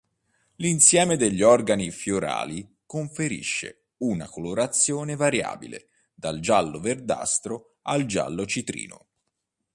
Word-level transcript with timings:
L'insieme 0.55 1.15
degli 1.15 1.43
organi 1.43 1.91
fiorali 1.91 2.67
conferisce 2.87 3.89
una 3.97 4.27
colorazione 4.27 5.15
variabile 5.15 5.89
dal 6.15 6.39
giallo-verdastro 6.39 7.75
al 7.83 8.05
giallo-citrino. 8.07 9.05